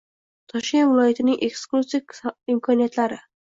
Toshkent 0.53 0.89
viloyatining 0.91 1.37
ekoturistik 1.49 2.19
imkoniyatlari 2.57 3.25